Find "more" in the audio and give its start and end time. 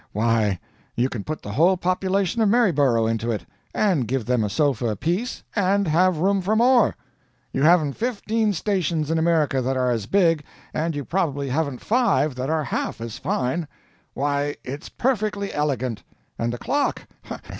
6.55-6.95